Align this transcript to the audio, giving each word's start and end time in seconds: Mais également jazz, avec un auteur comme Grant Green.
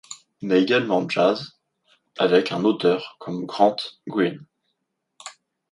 Mais 0.41 0.59
également 0.59 1.07
jazz, 1.07 1.59
avec 2.17 2.51
un 2.51 2.63
auteur 2.63 3.17
comme 3.19 3.45
Grant 3.45 3.75
Green. 4.07 4.43